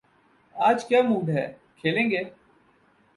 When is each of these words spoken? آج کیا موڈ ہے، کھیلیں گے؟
آج 0.55 0.85
کیا 0.85 1.01
موڈ 1.01 1.29
ہے، 1.29 1.45
کھیلیں 1.79 2.09
گے؟ 2.11 2.23